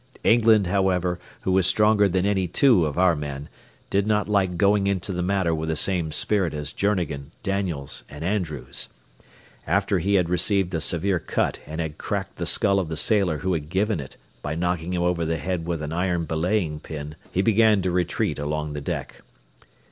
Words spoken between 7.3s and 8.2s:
Daniels,